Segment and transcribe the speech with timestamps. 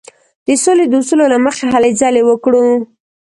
[0.47, 2.65] د سولې د اصولو له مخې هلې ځلې وکړو.